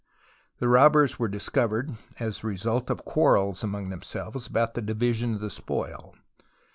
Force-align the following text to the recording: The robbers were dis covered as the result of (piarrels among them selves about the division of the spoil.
The 0.57 0.67
robbers 0.67 1.19
were 1.19 1.27
dis 1.27 1.47
covered 1.49 1.91
as 2.19 2.39
the 2.39 2.47
result 2.47 2.89
of 2.89 3.05
(piarrels 3.05 3.63
among 3.63 3.89
them 3.89 4.01
selves 4.01 4.47
about 4.47 4.73
the 4.73 4.81
division 4.81 5.35
of 5.35 5.41
the 5.41 5.51
spoil. 5.51 6.15